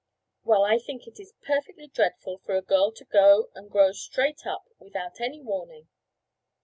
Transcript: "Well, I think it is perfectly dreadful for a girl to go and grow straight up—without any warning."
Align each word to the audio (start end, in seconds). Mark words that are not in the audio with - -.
"Well, 0.43 0.63
I 0.65 0.79
think 0.79 1.05
it 1.05 1.19
is 1.19 1.35
perfectly 1.43 1.85
dreadful 1.85 2.39
for 2.39 2.55
a 2.55 2.63
girl 2.63 2.91
to 2.91 3.05
go 3.05 3.51
and 3.53 3.69
grow 3.69 3.91
straight 3.91 4.47
up—without 4.47 5.21
any 5.21 5.41
warning." 5.43 5.89